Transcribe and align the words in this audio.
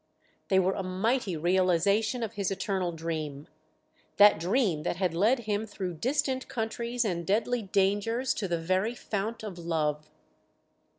They 0.47 0.57
were 0.57 0.73
a 0.73 0.81
mighty 0.81 1.37
realization 1.37 2.23
of 2.23 2.33
his 2.33 2.49
eternal 2.49 2.91
dream 2.91 3.47
that 4.17 4.39
dream 4.39 4.81
that 4.81 4.95
had 4.95 5.13
led 5.13 5.41
him 5.41 5.67
through 5.67 5.93
distant 5.99 6.47
countries 6.47 7.05
and 7.05 7.23
deadly 7.23 7.61
dangers 7.61 8.33
to 8.33 8.47
the 8.47 8.57
very 8.57 8.95
fount 8.95 9.43
of 9.43 9.59
love. 9.59 10.09